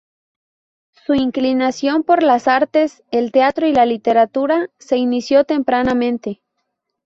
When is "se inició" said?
4.79-5.43